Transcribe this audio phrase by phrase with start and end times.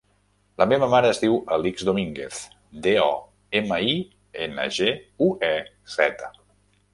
[0.59, 2.39] La meva mare es diu Alix Dominguez:
[2.87, 3.11] de, o,
[3.61, 3.93] ema, i,
[4.47, 4.89] ena, ge,
[5.29, 5.55] u, e,
[5.99, 6.33] zeta.